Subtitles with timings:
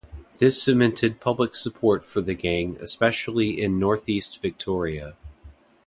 [0.39, 5.15] This cemented public support for the gang especially in northeast Victoria.